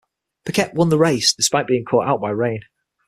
Piquet 0.45 0.71
won 0.73 0.89
the 0.89 0.97
race 0.97 1.31
despite 1.31 1.67
being 1.67 1.85
caught 1.85 2.07
out 2.07 2.19
by 2.19 2.31
rain. 2.31 2.61